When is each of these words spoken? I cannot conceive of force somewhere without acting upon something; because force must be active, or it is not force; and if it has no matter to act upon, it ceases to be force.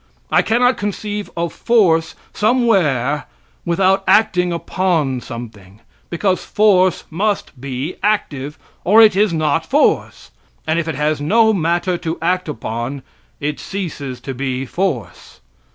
I 0.31 0.41
cannot 0.41 0.77
conceive 0.77 1.29
of 1.37 1.53
force 1.53 2.15
somewhere 2.33 3.25
without 3.65 4.03
acting 4.07 4.51
upon 4.51 5.21
something; 5.21 5.79
because 6.09 6.43
force 6.43 7.03
must 7.11 7.61
be 7.61 7.97
active, 8.01 8.57
or 8.83 8.99
it 9.03 9.15
is 9.15 9.31
not 9.31 9.63
force; 9.63 10.31
and 10.65 10.79
if 10.79 10.87
it 10.87 10.95
has 10.95 11.21
no 11.21 11.53
matter 11.53 11.99
to 11.99 12.17
act 12.19 12.49
upon, 12.49 13.03
it 13.39 13.59
ceases 13.59 14.19
to 14.21 14.33
be 14.33 14.65
force. 14.65 15.39